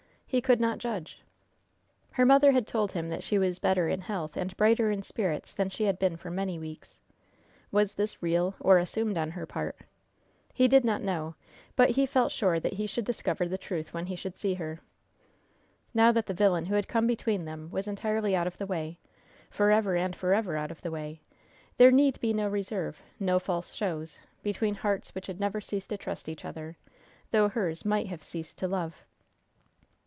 [0.33, 1.21] He could not judge.
[2.11, 5.51] Her mother had told him that she was better in health and brighter in spirits
[5.53, 7.01] than she had been for many weeks.
[7.69, 9.79] Was this real or assumed on her part?
[10.53, 11.35] He did not know;
[11.75, 14.79] but he felt sure that he should discover the truth when he should see her.
[15.93, 18.99] Now that the villain who had come between them was entirely out of the way
[19.49, 21.19] forever and forever out of the way
[21.75, 25.97] there need be no reserve, no false shows, between hearts which had never ceased to
[25.97, 26.77] trust each other,
[27.31, 29.03] though hers might have ceased to love.